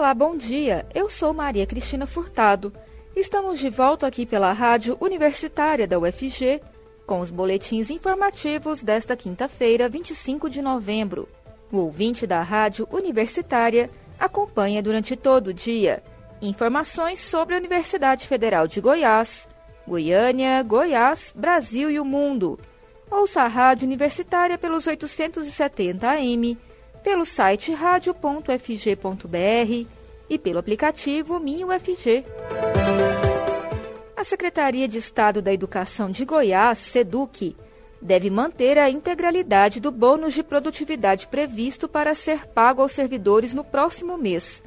Olá, 0.00 0.14
bom 0.14 0.34
dia. 0.34 0.86
Eu 0.94 1.10
sou 1.10 1.34
Maria 1.34 1.66
Cristina 1.66 2.06
Furtado. 2.06 2.72
Estamos 3.14 3.58
de 3.58 3.68
volta 3.68 4.06
aqui 4.06 4.24
pela 4.24 4.50
Rádio 4.50 4.96
Universitária 4.98 5.86
da 5.86 5.98
UFG 5.98 6.62
com 7.06 7.20
os 7.20 7.30
boletins 7.30 7.90
informativos 7.90 8.82
desta 8.82 9.14
quinta-feira, 9.14 9.90
25 9.90 10.48
de 10.48 10.62
novembro. 10.62 11.28
O 11.70 11.76
ouvinte 11.76 12.26
da 12.26 12.40
Rádio 12.40 12.88
Universitária 12.90 13.90
acompanha 14.18 14.82
durante 14.82 15.16
todo 15.16 15.48
o 15.48 15.54
dia 15.54 16.02
informações 16.40 17.20
sobre 17.20 17.54
a 17.54 17.58
Universidade 17.58 18.26
Federal 18.26 18.66
de 18.66 18.80
Goiás, 18.80 19.46
Goiânia, 19.86 20.62
Goiás, 20.62 21.30
Brasil 21.36 21.90
e 21.90 22.00
o 22.00 22.06
mundo. 22.06 22.58
Ouça 23.10 23.42
a 23.42 23.48
Rádio 23.48 23.84
Universitária 23.84 24.56
pelos 24.56 24.86
870 24.86 26.08
AM 26.08 26.56
pelo 27.02 27.24
site 27.24 27.72
radio.fg.br 27.72 28.50
e 30.28 30.38
pelo 30.38 30.58
aplicativo 30.58 31.40
MinUFG. 31.40 32.24
A 34.16 34.24
Secretaria 34.24 34.86
de 34.86 34.98
Estado 34.98 35.40
da 35.40 35.52
Educação 35.52 36.10
de 36.10 36.24
Goiás, 36.24 36.78
SEDUC, 36.78 37.56
deve 38.00 38.30
manter 38.30 38.78
a 38.78 38.88
integralidade 38.88 39.80
do 39.80 39.90
bônus 39.90 40.34
de 40.34 40.42
produtividade 40.42 41.26
previsto 41.26 41.88
para 41.88 42.14
ser 42.14 42.46
pago 42.46 42.82
aos 42.82 42.92
servidores 42.92 43.52
no 43.52 43.64
próximo 43.64 44.16
mês. 44.16 44.62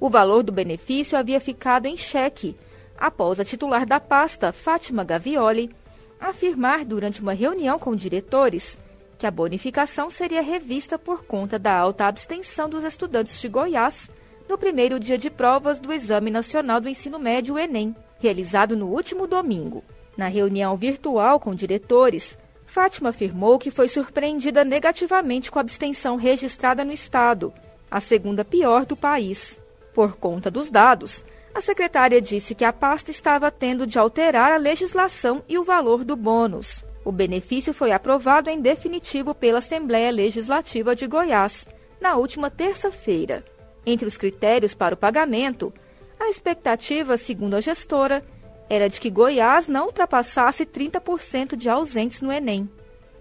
O 0.00 0.10
valor 0.10 0.42
do 0.42 0.52
benefício 0.52 1.18
havia 1.18 1.40
ficado 1.40 1.86
em 1.86 1.96
cheque, 1.96 2.56
após 2.96 3.38
a 3.38 3.44
titular 3.44 3.86
da 3.86 4.00
pasta, 4.00 4.52
Fátima 4.52 5.04
Gavioli, 5.04 5.74
afirmar 6.20 6.84
durante 6.84 7.20
uma 7.20 7.32
reunião 7.32 7.78
com 7.78 7.94
diretores 7.94 8.78
que 9.18 9.26
a 9.26 9.30
bonificação 9.30 10.10
seria 10.10 10.42
revista 10.42 10.98
por 10.98 11.24
conta 11.24 11.58
da 11.58 11.76
alta 11.76 12.06
abstenção 12.06 12.68
dos 12.68 12.84
estudantes 12.84 13.40
de 13.40 13.48
Goiás 13.48 14.10
no 14.48 14.58
primeiro 14.58 15.00
dia 15.00 15.16
de 15.16 15.30
provas 15.30 15.80
do 15.80 15.92
Exame 15.92 16.30
Nacional 16.30 16.80
do 16.80 16.88
Ensino 16.88 17.18
Médio 17.18 17.58
Enem, 17.58 17.94
realizado 18.18 18.76
no 18.76 18.88
último 18.88 19.26
domingo. 19.26 19.82
Na 20.16 20.26
reunião 20.26 20.76
virtual 20.76 21.40
com 21.40 21.54
diretores, 21.54 22.36
Fátima 22.66 23.10
afirmou 23.10 23.58
que 23.58 23.70
foi 23.70 23.88
surpreendida 23.88 24.64
negativamente 24.64 25.50
com 25.50 25.58
a 25.58 25.62
abstenção 25.62 26.16
registrada 26.16 26.84
no 26.84 26.92
estado, 26.92 27.52
a 27.90 28.00
segunda 28.00 28.44
pior 28.44 28.84
do 28.84 28.96
país. 28.96 29.60
Por 29.94 30.16
conta 30.16 30.50
dos 30.50 30.70
dados, 30.70 31.24
a 31.54 31.60
secretária 31.60 32.20
disse 32.20 32.54
que 32.54 32.64
a 32.64 32.72
pasta 32.72 33.12
estava 33.12 33.50
tendo 33.50 33.86
de 33.86 33.98
alterar 33.98 34.52
a 34.52 34.56
legislação 34.56 35.42
e 35.48 35.56
o 35.56 35.64
valor 35.64 36.04
do 36.04 36.16
bônus. 36.16 36.84
O 37.04 37.12
benefício 37.12 37.74
foi 37.74 37.92
aprovado 37.92 38.48
em 38.48 38.60
definitivo 38.60 39.34
pela 39.34 39.58
Assembleia 39.58 40.10
Legislativa 40.10 40.96
de 40.96 41.06
Goiás 41.06 41.66
na 42.00 42.16
última 42.16 42.50
terça-feira. 42.50 43.44
Entre 43.84 44.06
os 44.06 44.16
critérios 44.16 44.74
para 44.74 44.94
o 44.94 44.98
pagamento, 44.98 45.72
a 46.18 46.30
expectativa, 46.30 47.18
segundo 47.18 47.54
a 47.54 47.60
gestora, 47.60 48.24
era 48.70 48.88
de 48.88 48.98
que 49.00 49.10
Goiás 49.10 49.68
não 49.68 49.86
ultrapassasse 49.86 50.64
30% 50.64 51.54
de 51.54 51.68
ausentes 51.68 52.22
no 52.22 52.32
Enem. 52.32 52.68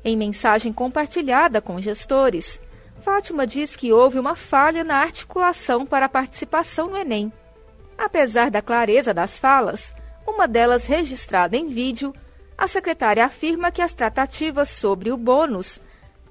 Em 0.06 0.16
mensagem 0.16 0.72
compartilhada 0.72 1.62
com 1.62 1.82
gestores, 1.82 2.62
Fátima 3.02 3.46
diz 3.46 3.76
que 3.76 3.92
houve 3.92 4.18
uma 4.18 4.36
falha 4.36 4.84
na 4.84 4.98
articulação 4.98 5.86
para 5.86 6.06
a 6.06 6.10
participação 6.10 6.90
no 6.90 6.98
Enem. 6.98 7.32
Apesar 7.98 8.50
da 8.50 8.62
clareza 8.62 9.14
das 9.14 9.38
falas, 9.38 9.94
uma 10.26 10.48
delas 10.48 10.86
registrada 10.86 11.58
em 11.58 11.68
vídeo, 11.68 12.14
a 12.58 12.68
secretária 12.68 13.26
afirma 13.26 13.72
que 13.72 13.82
as 13.82 13.94
tratativas 13.94 14.70
sobre 14.70 15.12
o 15.12 15.18
bônus 15.18 15.80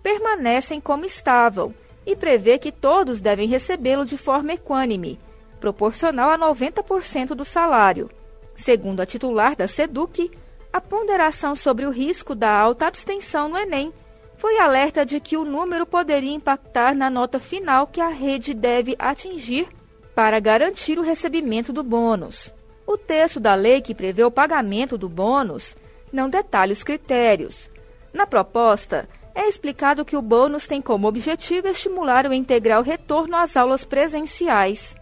permanecem 0.02 0.80
como 0.80 1.04
estavam 1.04 1.74
e 2.04 2.16
prevê 2.16 2.58
que 2.58 2.72
todos 2.72 3.20
devem 3.20 3.48
recebê-lo 3.48 4.04
de 4.04 4.16
forma 4.16 4.52
equânime, 4.52 5.18
proporcional 5.60 6.30
a 6.30 6.38
90% 6.38 7.28
do 7.28 7.44
salário. 7.44 8.10
Segundo 8.54 9.00
a 9.00 9.06
titular 9.06 9.54
da 9.54 9.68
SEDUC, 9.68 10.30
a 10.72 10.80
ponderação 10.80 11.54
sobre 11.54 11.86
o 11.86 11.90
risco 11.90 12.34
da 12.34 12.50
alta 12.50 12.86
abstenção 12.86 13.48
no 13.48 13.56
Enem 13.56 13.92
foi 14.36 14.58
alerta 14.58 15.06
de 15.06 15.20
que 15.20 15.36
o 15.36 15.44
número 15.44 15.86
poderia 15.86 16.34
impactar 16.34 16.94
na 16.94 17.08
nota 17.08 17.38
final 17.38 17.86
que 17.86 18.00
a 18.00 18.08
rede 18.08 18.52
deve 18.52 18.96
atingir 18.98 19.68
para 20.14 20.40
garantir 20.40 20.98
o 20.98 21.02
recebimento 21.02 21.72
do 21.72 21.82
bônus. 21.82 22.52
O 22.86 22.98
texto 22.98 23.38
da 23.38 23.54
lei 23.54 23.80
que 23.80 23.94
prevê 23.94 24.24
o 24.24 24.30
pagamento 24.30 24.98
do 24.98 25.08
bônus 25.08 25.76
não 26.12 26.28
detalha 26.28 26.72
os 26.72 26.82
critérios. 26.82 27.70
Na 28.12 28.26
proposta, 28.26 29.08
é 29.34 29.48
explicado 29.48 30.04
que 30.04 30.16
o 30.16 30.22
bônus 30.22 30.66
tem 30.66 30.82
como 30.82 31.08
objetivo 31.08 31.68
estimular 31.68 32.26
o 32.26 32.32
integral 32.32 32.82
retorno 32.82 33.36
às 33.36 33.56
aulas 33.56 33.84
presenciais. 33.84 34.94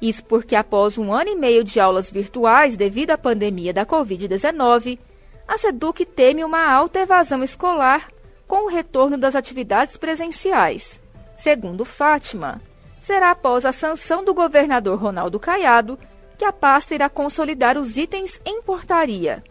Isso 0.00 0.24
porque, 0.24 0.54
após 0.54 0.96
um 0.98 1.12
ano 1.12 1.30
e 1.30 1.36
meio 1.36 1.64
de 1.64 1.78
aulas 1.80 2.10
virtuais 2.10 2.76
devido 2.76 3.10
à 3.10 3.18
pandemia 3.18 3.72
da 3.72 3.84
Covid-19, 3.84 4.98
a 5.46 5.58
SEDUC 5.58 6.04
teme 6.04 6.44
uma 6.44 6.70
alta 6.70 7.00
evasão 7.00 7.42
escolar 7.42 8.08
com 8.46 8.66
o 8.66 8.68
retorno 8.68 9.18
das 9.18 9.34
atividades 9.34 9.96
presenciais. 9.96 11.00
Segundo 11.36 11.84
Fátima, 11.84 12.60
será 13.00 13.30
após 13.30 13.64
a 13.64 13.72
sanção 13.72 14.24
do 14.24 14.32
governador 14.32 14.98
Ronaldo 14.98 15.40
Caiado 15.40 15.98
que 16.38 16.44
a 16.44 16.52
pasta 16.52 16.94
irá 16.94 17.08
consolidar 17.08 17.78
os 17.78 17.96
itens 17.96 18.40
em 18.44 18.62
portaria. 18.62 19.42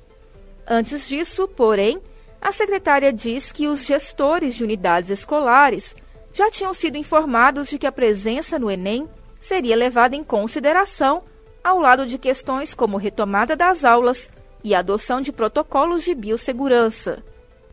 Antes 0.73 1.09
disso, 1.09 1.49
porém, 1.49 2.01
a 2.41 2.53
secretária 2.53 3.11
diz 3.11 3.51
que 3.51 3.67
os 3.67 3.83
gestores 3.83 4.55
de 4.55 4.63
unidades 4.63 5.09
escolares 5.09 5.93
já 6.31 6.49
tinham 6.49 6.73
sido 6.73 6.95
informados 6.95 7.67
de 7.67 7.77
que 7.77 7.85
a 7.85 7.91
presença 7.91 8.57
no 8.57 8.71
Enem 8.71 9.05
seria 9.37 9.75
levada 9.75 10.15
em 10.15 10.23
consideração 10.23 11.23
ao 11.61 11.77
lado 11.77 12.05
de 12.05 12.17
questões 12.17 12.73
como 12.73 12.95
retomada 12.95 13.53
das 13.53 13.83
aulas 13.83 14.29
e 14.63 14.73
adoção 14.73 15.19
de 15.19 15.33
protocolos 15.33 16.05
de 16.05 16.15
biossegurança. 16.15 17.21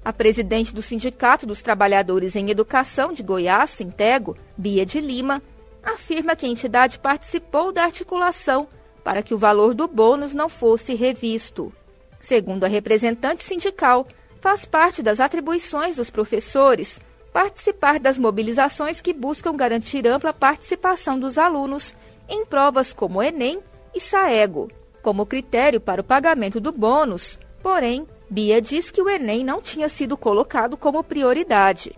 A 0.04 0.12
presidente 0.12 0.74
do 0.74 0.82
Sindicato 0.82 1.46
dos 1.46 1.62
Trabalhadores 1.62 2.34
em 2.34 2.50
Educação 2.50 3.12
de 3.12 3.22
Goiás, 3.22 3.70
Sintego, 3.70 4.36
Bia 4.56 4.84
de 4.84 5.00
Lima, 5.00 5.40
afirma 5.84 6.34
que 6.34 6.46
a 6.46 6.48
entidade 6.48 6.98
participou 6.98 7.70
da 7.70 7.84
articulação 7.84 8.66
para 9.04 9.22
que 9.22 9.34
o 9.34 9.38
valor 9.38 9.72
do 9.72 9.86
bônus 9.86 10.34
não 10.34 10.48
fosse 10.48 10.96
revisto. 10.96 11.72
Segundo 12.20 12.64
a 12.64 12.68
representante 12.68 13.42
sindical, 13.42 14.06
faz 14.40 14.64
parte 14.64 15.02
das 15.02 15.20
atribuições 15.20 15.96
dos 15.96 16.10
professores 16.10 17.00
participar 17.32 18.00
das 18.00 18.18
mobilizações 18.18 19.00
que 19.00 19.12
buscam 19.12 19.54
garantir 19.54 20.06
ampla 20.06 20.32
participação 20.32 21.18
dos 21.18 21.38
alunos 21.38 21.94
em 22.28 22.44
provas 22.44 22.92
como 22.92 23.22
Enem 23.22 23.60
e 23.94 24.00
Saego, 24.00 24.70
como 25.02 25.26
critério 25.26 25.80
para 25.80 26.00
o 26.00 26.04
pagamento 26.04 26.58
do 26.60 26.72
bônus. 26.72 27.38
Porém, 27.62 28.06
Bia 28.28 28.60
diz 28.60 28.90
que 28.90 29.00
o 29.00 29.08
Enem 29.08 29.44
não 29.44 29.62
tinha 29.62 29.88
sido 29.88 30.16
colocado 30.16 30.76
como 30.76 31.04
prioridade. 31.04 31.96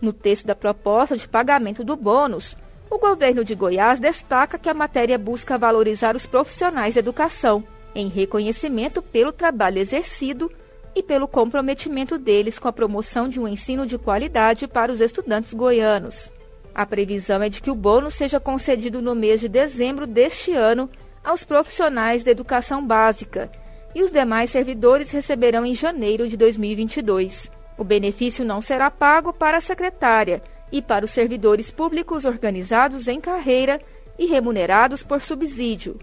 No 0.00 0.12
texto 0.12 0.46
da 0.46 0.54
proposta 0.54 1.16
de 1.16 1.28
pagamento 1.28 1.84
do 1.84 1.96
bônus, 1.96 2.56
o 2.90 2.98
governo 2.98 3.44
de 3.44 3.54
Goiás 3.54 4.00
destaca 4.00 4.58
que 4.58 4.68
a 4.68 4.74
matéria 4.74 5.18
busca 5.18 5.56
valorizar 5.56 6.16
os 6.16 6.26
profissionais 6.26 6.94
de 6.94 7.00
educação 7.00 7.62
em 7.94 8.08
reconhecimento 8.08 9.02
pelo 9.02 9.32
trabalho 9.32 9.78
exercido 9.78 10.50
e 10.94 11.02
pelo 11.02 11.28
comprometimento 11.28 12.18
deles 12.18 12.58
com 12.58 12.68
a 12.68 12.72
promoção 12.72 13.28
de 13.28 13.38
um 13.38 13.46
ensino 13.46 13.86
de 13.86 13.98
qualidade 13.98 14.66
para 14.66 14.92
os 14.92 15.00
estudantes 15.00 15.54
goianos. 15.54 16.32
A 16.74 16.86
previsão 16.86 17.42
é 17.42 17.48
de 17.48 17.60
que 17.60 17.70
o 17.70 17.74
bônus 17.74 18.14
seja 18.14 18.40
concedido 18.40 19.02
no 19.02 19.14
mês 19.14 19.40
de 19.40 19.48
dezembro 19.48 20.06
deste 20.06 20.52
ano 20.52 20.88
aos 21.22 21.44
profissionais 21.44 22.24
da 22.24 22.30
educação 22.30 22.84
básica 22.84 23.50
e 23.94 24.02
os 24.02 24.10
demais 24.10 24.50
servidores 24.50 25.10
receberão 25.10 25.66
em 25.66 25.74
janeiro 25.74 26.28
de 26.28 26.36
2022. 26.36 27.50
O 27.76 27.84
benefício 27.84 28.44
não 28.44 28.60
será 28.60 28.90
pago 28.90 29.32
para 29.32 29.58
a 29.58 29.60
secretária 29.60 30.42
e 30.70 30.80
para 30.80 31.04
os 31.04 31.10
servidores 31.10 31.70
públicos 31.70 32.24
organizados 32.24 33.08
em 33.08 33.20
carreira 33.20 33.80
e 34.18 34.26
remunerados 34.26 35.02
por 35.02 35.20
subsídio, 35.20 35.98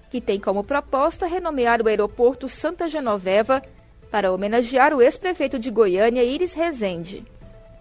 que 0.09 0.21
tem 0.21 0.39
como 0.39 0.63
proposta 0.63 1.27
renomear 1.27 1.79
o 1.81 1.88
aeroporto 1.88 2.50
Santa 2.50 2.88
Genoveva 2.88 3.62
para 4.09 4.31
homenagear 4.31 4.94
o 4.94 5.01
ex-prefeito 5.01 5.59
de 5.59 5.69
Goiânia, 5.69 6.23
Iris 6.23 6.53
Rezende. 6.53 7.25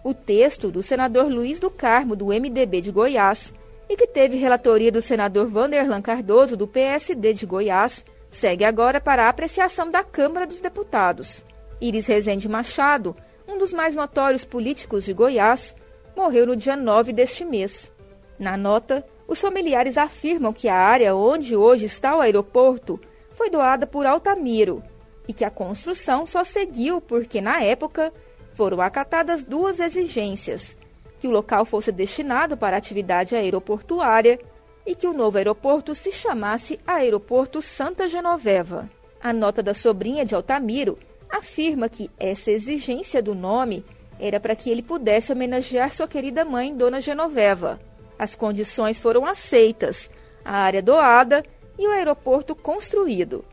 O 0.03 0.13
texto 0.13 0.69
do 0.69 0.83
senador 0.83 1.27
Luiz 1.27 1.59
do 1.59 1.71
Carmo, 1.71 2.15
do 2.15 2.27
MDB 2.27 2.81
de 2.81 2.91
Goiás, 2.91 3.53
e 3.89 3.95
que 3.95 4.05
teve 4.07 4.35
relatoria 4.37 4.91
do 4.91 5.01
senador 5.01 5.47
Vanderlan 5.47 6.01
Cardoso, 6.01 6.57
do 6.57 6.67
PSD 6.67 7.33
de 7.33 7.45
Goiás, 7.45 8.03
segue 8.31 8.63
agora 8.63 9.01
para 9.01 9.25
a 9.25 9.29
apreciação 9.29 9.91
da 9.91 10.03
Câmara 10.03 10.47
dos 10.47 10.61
Deputados. 10.61 11.43
Iris 11.81 12.07
Rezende 12.07 12.47
Machado, 12.47 13.15
um 13.47 13.57
dos 13.57 13.73
mais 13.73 13.95
notórios 13.95 14.45
políticos 14.45 15.03
de 15.03 15.13
Goiás, 15.13 15.75
morreu 16.15 16.47
no 16.47 16.55
dia 16.55 16.77
9 16.77 17.11
deste 17.11 17.43
mês. 17.43 17.91
Na 18.39 18.55
nota, 18.55 19.05
os 19.27 19.39
familiares 19.39 19.97
afirmam 19.97 20.53
que 20.53 20.67
a 20.67 20.75
área 20.75 21.15
onde 21.15 21.55
hoje 21.55 21.85
está 21.85 22.15
o 22.15 22.21
aeroporto 22.21 22.99
foi 23.33 23.49
doada 23.49 23.85
por 23.85 24.05
Altamiro 24.05 24.81
e 25.27 25.33
que 25.33 25.45
a 25.45 25.51
construção 25.51 26.25
só 26.25 26.43
seguiu 26.43 27.01
porque, 27.01 27.41
na 27.41 27.61
época, 27.61 28.13
foram 28.53 28.81
acatadas 28.81 29.43
duas 29.43 29.79
exigências: 29.79 30.75
que 31.19 31.27
o 31.27 31.31
local 31.31 31.65
fosse 31.65 31.91
destinado 31.91 32.57
para 32.57 32.77
atividade 32.77 33.35
aeroportuária 33.35 34.39
e 34.85 34.95
que 34.95 35.07
o 35.07 35.13
novo 35.13 35.37
aeroporto 35.37 35.93
se 35.93 36.11
chamasse 36.11 36.79
Aeroporto 36.85 37.61
Santa 37.61 38.07
Genoveva. 38.07 38.89
A 39.21 39.31
nota 39.31 39.61
da 39.61 39.73
sobrinha 39.73 40.25
de 40.25 40.33
Altamiro 40.33 40.97
afirma 41.29 41.87
que 41.87 42.09
essa 42.19 42.51
exigência 42.51 43.21
do 43.21 43.35
nome 43.35 43.85
era 44.19 44.39
para 44.39 44.55
que 44.55 44.69
ele 44.69 44.81
pudesse 44.81 45.31
homenagear 45.31 45.91
sua 45.91 46.07
querida 46.07 46.43
mãe, 46.43 46.75
Dona 46.75 47.01
Genoveva. 47.01 47.79
As 48.17 48.35
condições 48.35 48.99
foram 48.99 49.25
aceitas, 49.25 50.09
a 50.43 50.57
área 50.57 50.81
doada 50.81 51.43
e 51.77 51.87
o 51.87 51.91
aeroporto 51.91 52.55
construído. 52.55 53.43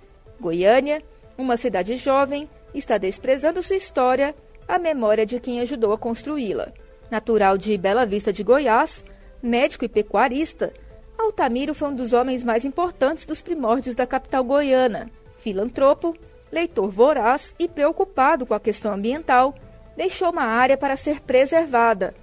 Goiânia, 0.41 1.03
uma 1.37 1.57
cidade 1.57 1.97
jovem, 1.97 2.49
está 2.75 2.99
desprezando 2.99 3.63
sua 3.63 3.77
história, 3.77 4.35
a 4.67 4.79
memória 4.79 5.25
de 5.25 5.41
quem 5.41 5.61
ajudou 5.61 5.93
a 5.93 5.99
construí-la. 5.99 6.73
Natural 7.11 7.57
de 7.57 7.77
Bela 7.79 8.05
Vista 8.05 8.33
de 8.33 8.43
Goiás, 8.43 9.03
médico 9.43 9.85
e 9.85 9.89
pecuarista, 9.89 10.73
Altamiro 11.29 11.75
foi 11.75 11.89
um 11.89 11.95
dos 11.95 12.15
homens 12.15 12.43
mais 12.43 12.65
importantes 12.65 13.27
dos 13.27 13.43
primórdios 13.43 13.95
da 13.95 14.07
capital 14.07 14.43
goiana. 14.43 15.11
Filantropo, 15.37 16.17
leitor 16.51 16.89
voraz 16.89 17.55
e 17.59 17.69
preocupado 17.69 18.47
com 18.47 18.55
a 18.55 18.61
questão 18.61 18.95
ambiental, 18.95 19.55
deixou 19.95 20.31
uma 20.31 20.45
área 20.45 20.77
para 20.79 20.97
ser 20.97 21.21
preservada, 21.21 22.15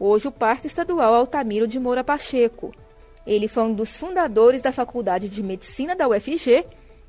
hoje 0.00 0.28
o 0.28 0.32
Parque 0.32 0.66
Estadual 0.66 1.12
Altamiro 1.12 1.68
de 1.68 1.78
Moura 1.78 2.02
Pacheco. 2.02 2.74
Ele 3.26 3.48
foi 3.48 3.64
um 3.64 3.74
dos 3.74 3.98
fundadores 3.98 4.62
da 4.62 4.72
Faculdade 4.72 5.28
de 5.28 5.42
Medicina 5.42 5.94
da 5.94 6.08
UFG 6.08 6.64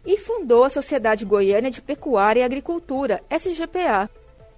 e 0.06 0.18
fundou 0.18 0.66
a 0.66 0.70
Sociedade 0.70 1.24
Goiânia 1.24 1.72
de 1.72 1.82
Pecuária 1.82 2.42
e 2.42 2.44
Agricultura, 2.44 3.24
SGPA. 3.30 4.10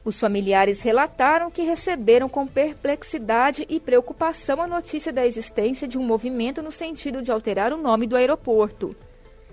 Os 0.07 0.21
familiares 0.21 0.81
relataram 0.83 1.51
que 1.51 1.63
receberam 1.63 2.30
com 2.30 2.48
perplexidade 2.48 3.65
e 3.68 3.77
preocupação 3.77 4.62
a 4.62 4.65
notícia 4.65 5.12
da 5.12 5.27
existência 5.27 5.86
de 5.86 5.98
um 5.98 6.01
movimento 6.01 6.62
no 6.62 6.71
sentido 6.71 7.21
de 7.21 7.30
alterar 7.30 7.74
o 7.74 7.77
nome 7.77 8.07
do 8.07 8.15
aeroporto. 8.15 8.95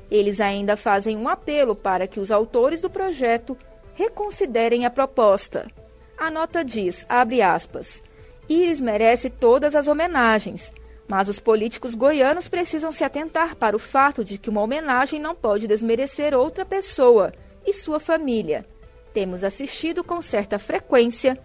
Eles 0.09 0.41
ainda 0.41 0.77
fazem 0.77 1.17
um 1.17 1.29
apelo 1.29 1.75
para 1.75 2.07
que 2.07 2.21
os 2.21 2.31
autores 2.31 2.81
do 2.81 2.89
projeto 2.89 3.59
reconsiderem 3.95 4.87
a 4.87 4.91
proposta. 4.91 5.69
A 6.17 6.31
nota 6.31 6.65
diz, 6.65 7.05
abre 7.09 7.43
aspas, 7.43 8.01
Íris 8.49 8.81
merece 8.81 9.31
todas 9.31 9.75
as 9.75 9.89
homenagens, 9.89 10.73
mas 11.09 11.29
os 11.29 11.41
políticos 11.41 11.97
goianos 11.97 12.47
precisam 12.47 12.93
se 12.93 13.03
atentar 13.03 13.57
para 13.57 13.75
o 13.75 13.81
fato 13.81 14.25
de 14.25 14.39
que 14.39 14.51
uma 14.51 14.63
homenagem 14.63 15.19
não 15.19 15.35
pode 15.35 15.67
desmerecer 15.67 16.33
outra 16.33 16.65
pessoa 16.65 17.33
e 17.67 17.73
sua 17.73 17.99
família. 17.99 18.65
Temos 19.15 19.43
assistido 19.43 20.05
com 20.05 20.21
certa 20.21 20.59
frequência 20.59 21.39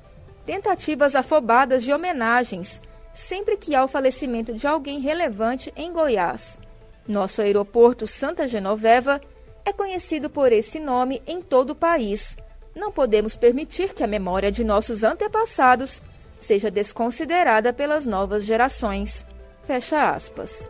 tentativas 0.46 1.16
afobadas 1.16 1.84
de 1.84 1.94
homenagens 1.94 2.82
sempre 3.14 3.58
que 3.58 3.76
há 3.76 3.84
o 3.84 3.88
falecimento 3.88 4.54
de 4.54 4.66
alguém 4.66 5.00
relevante 5.00 5.74
em 5.76 5.92
Goiás. 5.92 6.58
Nosso 7.08 7.42
aeroporto 7.42 8.08
Santa 8.08 8.48
Genoveva 8.48 9.20
é 9.66 9.74
conhecido 9.74 10.30
por 10.30 10.52
esse 10.52 10.80
nome 10.80 11.22
em 11.28 11.42
todo 11.42 11.72
o 11.72 11.76
país. 11.76 12.38
Não 12.76 12.92
podemos 12.92 13.36
permitir 13.36 13.94
que 13.94 14.04
a 14.04 14.08
memória 14.08 14.52
de 14.52 14.64
nossos 14.64 15.04
antepassados 15.04 16.02
seja 16.40 16.72
desconsiderada 16.72 17.74
pelas 17.74 18.06
novas 18.06 18.46
gerações. 18.46 19.26
Fecha 19.64 20.12
aspas. 20.12 20.70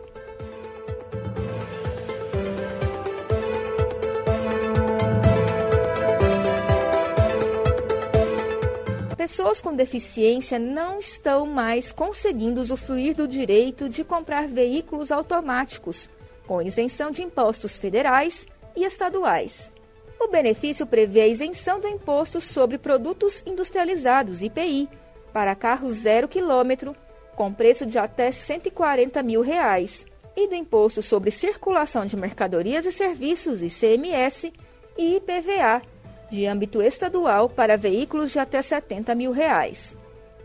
Pessoas 9.30 9.60
com 9.60 9.76
deficiência 9.76 10.58
não 10.58 10.98
estão 10.98 11.46
mais 11.46 11.92
conseguindo 11.92 12.60
usufruir 12.60 13.14
do 13.14 13.28
direito 13.28 13.88
de 13.88 14.02
comprar 14.02 14.48
veículos 14.48 15.12
automáticos, 15.12 16.10
com 16.48 16.60
isenção 16.60 17.12
de 17.12 17.22
impostos 17.22 17.78
federais 17.78 18.44
e 18.74 18.84
estaduais. 18.84 19.70
O 20.18 20.26
benefício 20.26 20.84
prevê 20.84 21.20
a 21.20 21.28
isenção 21.28 21.78
do 21.78 21.86
imposto 21.86 22.40
sobre 22.40 22.76
produtos 22.76 23.40
industrializados, 23.46 24.42
IPI, 24.42 24.88
para 25.32 25.54
carros 25.54 25.92
zero 25.92 26.26
quilômetro, 26.26 26.96
com 27.36 27.52
preço 27.52 27.86
de 27.86 27.98
até 27.98 28.32
140 28.32 29.22
mil 29.22 29.42
reais, 29.42 30.04
e 30.36 30.48
do 30.48 30.56
Imposto 30.56 31.02
sobre 31.02 31.30
Circulação 31.30 32.04
de 32.04 32.16
Mercadorias 32.16 32.84
e 32.84 32.90
Serviços, 32.90 33.62
ICMS, 33.62 34.52
e 34.98 35.14
IPVA, 35.14 35.82
de 36.30 36.46
âmbito 36.46 36.80
estadual 36.80 37.48
para 37.48 37.76
veículos 37.76 38.30
de 38.30 38.38
até 38.38 38.62
70 38.62 39.14
mil 39.14 39.32
reais. 39.32 39.96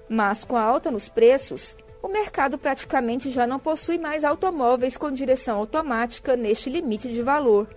Mas 0.09 0.43
com 0.43 0.57
a 0.57 0.61
alta 0.61 0.91
nos 0.91 1.07
preços, 1.07 1.75
o 2.01 2.07
mercado 2.07 2.57
praticamente 2.57 3.29
já 3.29 3.47
não 3.47 3.59
possui 3.59 3.97
mais 3.97 4.23
automóveis 4.23 4.97
com 4.97 5.11
direção 5.11 5.57
automática 5.57 6.35
neste 6.35 6.69
limite 6.69 7.07
de 7.07 7.21
valor. 7.21 7.67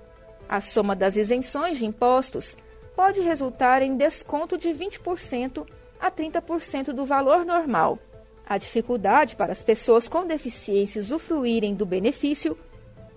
A 0.49 0.61
soma 0.61 0.97
das 0.97 1.17
isenções 1.17 1.79
de 1.79 1.87
impostos 1.87 2.57
pode 2.97 3.21
resultar 3.21 3.83
em 3.83 3.97
desconto 3.97 4.59
de 4.59 4.71
20% 4.71 5.67
a 6.01 6.11
30% 6.11 6.93
do 6.93 7.05
valor 7.05 7.45
normal. 7.45 7.99
A 8.47 8.57
dificuldade 8.57 9.37
para 9.37 9.53
as 9.53 9.63
pessoas 9.63 10.09
com 10.09 10.27
deficiência 10.27 11.01
usufruírem 11.01 11.75
do 11.75 11.85
benefício 11.85 12.57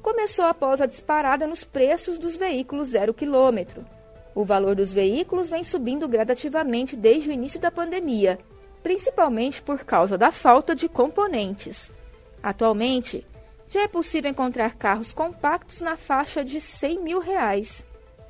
começou 0.01 0.45
após 0.45 0.81
a 0.81 0.85
disparada 0.85 1.47
nos 1.47 1.63
preços 1.63 2.17
dos 2.17 2.35
veículos 2.35 2.89
zero 2.89 3.13
quilômetro. 3.13 3.85
O 4.33 4.45
valor 4.45 4.75
dos 4.75 4.93
veículos 4.93 5.49
vem 5.49 5.63
subindo 5.63 6.07
gradativamente 6.07 6.95
desde 6.95 7.29
o 7.29 7.33
início 7.33 7.59
da 7.59 7.69
pandemia, 7.69 8.39
principalmente 8.81 9.61
por 9.61 9.83
causa 9.83 10.17
da 10.17 10.31
falta 10.31 10.75
de 10.75 10.87
componentes. 10.87 11.91
Atualmente, 12.41 13.25
já 13.69 13.81
é 13.81 13.87
possível 13.87 14.31
encontrar 14.31 14.75
carros 14.75 15.13
compactos 15.13 15.81
na 15.81 15.97
faixa 15.97 16.43
de 16.43 16.59
100 16.59 17.03
mil 17.03 17.19
reais, 17.19 17.85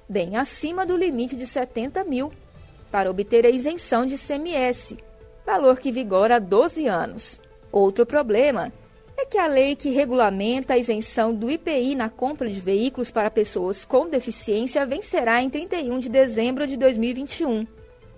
bem 0.07 0.35
acima 0.35 0.85
do 0.85 0.97
limite 0.97 1.35
de 1.35 1.47
70 1.47 2.03
mil 2.03 2.31
para 2.91 3.09
obter 3.09 3.45
a 3.45 3.49
isenção 3.49 4.05
de 4.05 4.17
CMS, 4.17 4.97
valor 5.45 5.79
que 5.79 5.91
vigora 5.91 6.35
há 6.35 6.39
12 6.39 6.87
anos. 6.87 7.39
Outro 7.71 8.05
problema 8.05 8.73
é 9.21 9.25
que 9.25 9.37
a 9.37 9.47
lei 9.47 9.75
que 9.75 9.89
regulamenta 9.89 10.73
a 10.73 10.77
isenção 10.77 11.33
do 11.33 11.49
IPI 11.49 11.95
na 11.95 12.09
compra 12.09 12.47
de 12.47 12.59
veículos 12.59 13.09
para 13.11 13.31
pessoas 13.31 13.85
com 13.85 14.09
deficiência 14.09 14.85
vencerá 14.85 15.41
em 15.41 15.49
31 15.49 15.99
de 15.99 16.09
dezembro 16.09 16.67
de 16.67 16.75
2021. 16.77 17.65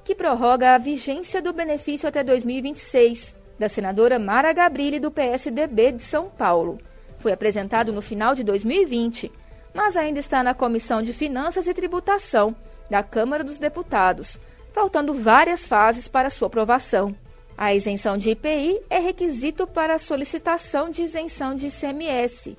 que 0.04 0.14
prorroga 0.14 0.74
a 0.74 0.78
vigência 0.78 1.40
do 1.42 1.52
benefício 1.52 2.08
até 2.08 2.22
2026, 2.22 3.34
da 3.58 3.68
senadora 3.68 4.16
Mara 4.18 4.52
Gabrilli, 4.52 5.00
do 5.00 5.10
PSDB 5.10 5.92
de 5.92 6.02
São 6.02 6.28
Paulo 6.28 6.78
foi 7.18 7.32
apresentado 7.32 7.92
no 7.92 8.00
final 8.00 8.36
de 8.36 8.44
2020, 8.44 9.32
mas 9.74 9.96
ainda 9.96 10.20
está 10.20 10.44
na 10.44 10.54
Comissão 10.54 11.02
de 11.02 11.12
Finanças 11.12 11.66
e 11.66 11.74
Tributação 11.74 12.54
da 12.88 13.02
Câmara 13.02 13.42
dos 13.42 13.58
Deputados, 13.58 14.38
faltando 14.76 15.14
várias 15.14 15.66
fases 15.66 16.06
para 16.06 16.28
sua 16.28 16.48
aprovação. 16.48 17.16
A 17.56 17.74
isenção 17.74 18.18
de 18.18 18.32
IPI 18.32 18.82
é 18.90 18.98
requisito 18.98 19.66
para 19.66 19.94
a 19.94 19.98
solicitação 19.98 20.90
de 20.90 21.00
isenção 21.00 21.54
de 21.54 21.68
ICMS. 21.68 22.54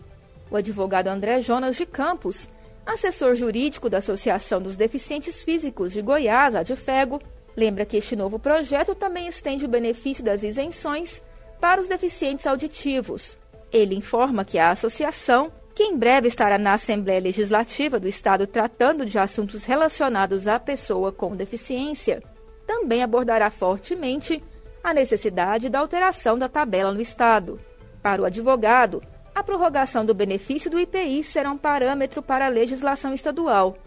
O 0.50 0.56
advogado 0.56 1.10
André 1.10 1.42
Jonas 1.42 1.76
de 1.76 1.86
Campos, 1.86 2.50
assessor 2.84 3.36
jurídico 3.36 3.88
da 3.88 4.00
Associação 4.00 4.60
dos 4.60 4.76
Deficientes 4.76 5.44
Físicos 5.44 5.94
de 5.94 6.02
Goiás, 6.02 6.56
a 6.56 6.62
Adfego, 6.62 7.22
lembra 7.56 7.86
que 7.86 7.98
este 7.98 8.16
novo 8.16 8.40
projeto 8.40 8.96
também 8.96 9.28
estende 9.28 9.66
o 9.66 9.70
benefício 9.70 10.24
das 10.24 10.42
isenções 10.42 11.22
para 11.62 11.80
os 11.80 11.88
deficientes 11.88 12.48
auditivos, 12.48 13.38
ele 13.72 13.94
informa 13.94 14.44
que 14.44 14.58
a 14.58 14.72
associação, 14.72 15.52
que 15.78 15.84
em 15.84 15.96
breve 15.96 16.28
estará 16.28 16.58
na 16.58 16.74
Assembleia 16.74 17.22
Legislativa 17.22 18.00
do 18.00 18.08
Estado 18.08 18.48
tratando 18.48 19.06
de 19.06 19.20
assuntos 19.20 19.64
relacionados 19.64 20.48
à 20.48 20.60
pessoa 20.60 21.12
com 21.12 21.36
deficiência, 21.36 22.24
também 22.66 23.04
abordará 23.04 23.52
fortemente 23.52 24.44
a 24.84 24.92
necessidade 24.92 25.70
da 25.70 25.78
alteração 25.78 26.36
da 26.36 26.50
tabela 26.50 26.92
no 26.92 27.00
Estado. 27.00 27.60
Para 28.02 28.24
o 28.24 28.26
advogado, 28.26 29.04
a 29.36 29.44
prorrogação 29.44 30.04
do 30.04 30.16
benefício 30.16 30.72
do 30.72 30.80
IPI 30.80 31.24
será 31.24 31.52
um 31.52 31.58
parâmetro 31.60 32.24
para 32.24 32.48
a 32.48 32.50
legislação 32.50 33.14
estadual. 33.14 33.78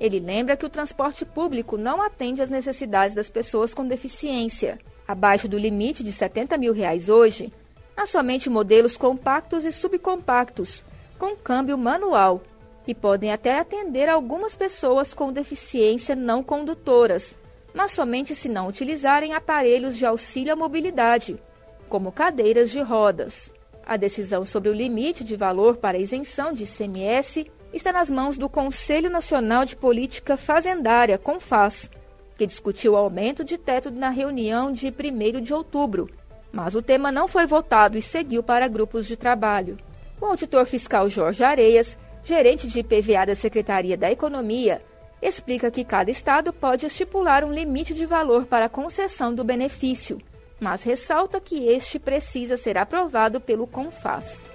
Ele 0.00 0.18
lembra 0.18 0.56
que 0.56 0.66
o 0.66 0.68
transporte 0.68 1.24
público 1.24 1.78
não 1.78 2.02
atende 2.02 2.42
às 2.42 2.50
necessidades 2.50 3.14
das 3.14 3.30
pessoas 3.30 3.72
com 3.72 3.86
deficiência. 3.86 4.80
Abaixo 5.06 5.46
do 5.46 5.56
limite 5.56 6.02
de 6.02 6.10
70 6.10 6.58
mil 6.58 6.72
reais 6.72 7.08
hoje, 7.08 7.52
há 7.96 8.04
somente 8.04 8.50
modelos 8.50 8.96
compactos 8.96 9.64
e 9.64 9.70
subcompactos, 9.70 10.84
com 11.18 11.36
câmbio 11.36 11.76
manual, 11.76 12.42
e 12.86 12.94
podem 12.94 13.32
até 13.32 13.58
atender 13.58 14.08
algumas 14.08 14.54
pessoas 14.54 15.12
com 15.12 15.32
deficiência 15.32 16.14
não 16.14 16.42
condutoras, 16.42 17.34
mas 17.74 17.92
somente 17.92 18.34
se 18.34 18.48
não 18.48 18.68
utilizarem 18.68 19.34
aparelhos 19.34 19.96
de 19.96 20.06
auxílio 20.06 20.52
à 20.52 20.56
mobilidade, 20.56 21.40
como 21.88 22.12
cadeiras 22.12 22.70
de 22.70 22.80
rodas. 22.80 23.50
A 23.84 23.96
decisão 23.96 24.44
sobre 24.44 24.68
o 24.68 24.74
limite 24.74 25.22
de 25.22 25.36
valor 25.36 25.76
para 25.76 25.98
isenção 25.98 26.52
de 26.52 26.64
ICMS 26.64 27.46
está 27.72 27.92
nas 27.92 28.10
mãos 28.10 28.38
do 28.38 28.48
Conselho 28.48 29.10
Nacional 29.10 29.64
de 29.64 29.76
Política 29.76 30.36
Fazendária, 30.36 31.18
CONFAS, 31.18 31.90
que 32.36 32.46
discutiu 32.46 32.92
o 32.92 32.96
aumento 32.96 33.44
de 33.44 33.56
teto 33.56 33.90
na 33.90 34.10
reunião 34.10 34.72
de 34.72 34.88
1 34.88 35.40
de 35.40 35.54
outubro, 35.54 36.08
mas 36.52 36.74
o 36.74 36.82
tema 36.82 37.12
não 37.12 37.28
foi 37.28 37.46
votado 37.46 37.96
e 37.96 38.02
seguiu 38.02 38.42
para 38.42 38.68
grupos 38.68 39.06
de 39.06 39.16
trabalho. 39.16 39.76
O 40.20 40.26
auditor 40.26 40.66
fiscal 40.66 41.08
Jorge 41.08 41.44
Areias, 41.44 41.98
gerente 42.24 42.68
de 42.68 42.80
IPVA 42.80 43.26
da 43.26 43.34
Secretaria 43.34 43.96
da 43.96 44.10
Economia, 44.10 44.82
explica 45.20 45.70
que 45.70 45.84
cada 45.84 46.10
estado 46.10 46.52
pode 46.52 46.86
estipular 46.86 47.44
um 47.44 47.52
limite 47.52 47.94
de 47.94 48.06
valor 48.06 48.46
para 48.46 48.66
a 48.66 48.70
concessão 48.70 49.34
do 49.34 49.44
benefício 49.44 50.18
mas 50.60 50.82
ressalta 50.82 51.40
que 51.40 51.66
este 51.68 51.98
precisa 51.98 52.56
ser 52.56 52.78
aprovado 52.78 53.40
pelo 53.40 53.66
CONFAS. 53.66 54.46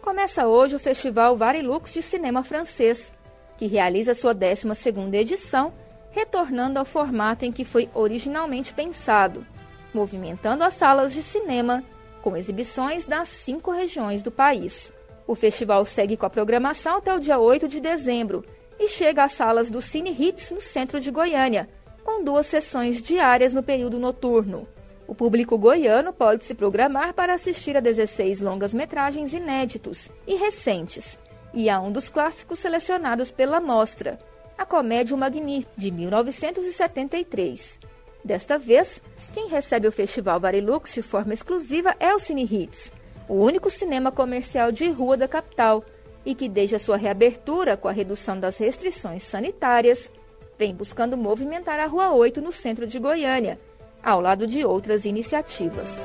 Começa 0.00 0.46
hoje 0.46 0.76
o 0.76 0.78
Festival 0.78 1.36
Varilux 1.36 1.92
de 1.92 2.00
Cinema 2.02 2.44
Francês, 2.44 3.12
que 3.58 3.66
realiza 3.66 4.14
sua 4.14 4.34
12ª 4.34 5.14
edição, 5.14 5.72
retornando 6.12 6.78
ao 6.78 6.84
formato 6.84 7.44
em 7.44 7.50
que 7.50 7.64
foi 7.64 7.88
originalmente 7.94 8.72
pensado, 8.72 9.44
movimentando 9.92 10.62
as 10.62 10.74
salas 10.74 11.12
de 11.12 11.22
cinema 11.22 11.82
com 12.22 12.36
exibições 12.36 13.04
das 13.04 13.28
cinco 13.28 13.72
regiões 13.72 14.22
do 14.22 14.30
país. 14.30 14.92
O 15.26 15.34
festival 15.34 15.84
segue 15.84 16.16
com 16.16 16.26
a 16.26 16.30
programação 16.30 16.96
até 16.96 17.14
o 17.14 17.20
dia 17.20 17.38
8 17.38 17.66
de 17.66 17.80
dezembro 17.80 18.44
e 18.78 18.88
chega 18.88 19.24
às 19.24 19.32
salas 19.32 19.70
do 19.70 19.82
Cine 19.82 20.16
Hits 20.16 20.50
no 20.50 20.60
centro 20.60 21.00
de 21.00 21.10
Goiânia, 21.10 21.68
com 22.04 22.22
duas 22.22 22.46
sessões 22.46 23.02
diárias 23.02 23.52
no 23.52 23.62
período 23.62 23.98
noturno. 23.98 24.66
O 25.06 25.14
público 25.14 25.58
goiano 25.58 26.12
pode 26.12 26.44
se 26.44 26.54
programar 26.54 27.12
para 27.12 27.34
assistir 27.34 27.76
a 27.76 27.80
16 27.80 28.40
longas-metragens 28.40 29.32
inéditos 29.32 30.08
e 30.26 30.36
recentes, 30.36 31.18
e 31.52 31.68
a 31.68 31.80
um 31.80 31.92
dos 31.92 32.08
clássicos 32.08 32.58
selecionados 32.58 33.30
pela 33.30 33.60
mostra, 33.60 34.18
a 34.56 34.64
comédia 34.64 35.14
O 35.14 35.18
Magnífico, 35.18 35.72
de 35.76 35.90
1973. 35.90 37.78
Desta 38.24 38.58
vez, 38.58 39.02
quem 39.34 39.48
recebe 39.48 39.88
o 39.88 39.92
Festival 39.92 40.38
Varilux 40.38 40.94
de 40.94 41.02
forma 41.02 41.34
exclusiva 41.34 41.96
é 41.98 42.14
o 42.14 42.18
Cine 42.18 42.44
Hits, 42.44 42.92
o 43.28 43.34
único 43.34 43.68
cinema 43.68 44.12
comercial 44.12 44.70
de 44.70 44.88
rua 44.90 45.16
da 45.16 45.26
capital 45.26 45.84
e 46.24 46.34
que, 46.34 46.48
desde 46.48 46.76
a 46.76 46.78
sua 46.78 46.96
reabertura 46.96 47.76
com 47.76 47.88
a 47.88 47.92
redução 47.92 48.38
das 48.38 48.56
restrições 48.56 49.24
sanitárias, 49.24 50.10
vem 50.58 50.74
buscando 50.74 51.16
movimentar 51.16 51.80
a 51.80 51.86
Rua 51.86 52.12
8 52.12 52.40
no 52.40 52.52
centro 52.52 52.86
de 52.86 52.98
Goiânia, 52.98 53.58
ao 54.02 54.20
lado 54.20 54.46
de 54.46 54.64
outras 54.64 55.04
iniciativas. 55.04 56.04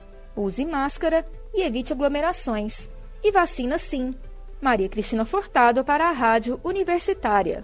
Use 0.35 0.65
máscara 0.65 1.25
e 1.53 1.63
evite 1.63 1.93
aglomerações. 1.93 2.89
E 3.23 3.31
vacina 3.31 3.77
sim. 3.77 4.15
Maria 4.61 4.87
Cristina 4.89 5.25
Furtado 5.25 5.83
para 5.83 6.07
a 6.07 6.11
Rádio 6.11 6.59
Universitária. 6.63 7.63